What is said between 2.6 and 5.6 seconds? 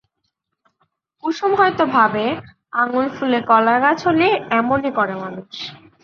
আঙুল ফুলে কলাগাছ হলে এমনই করে মানুষ!